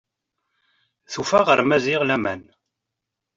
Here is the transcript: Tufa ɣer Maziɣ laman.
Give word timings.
Tufa 1.11 1.39
ɣer 1.47 1.59
Maziɣ 1.63 2.01
laman. 2.05 2.41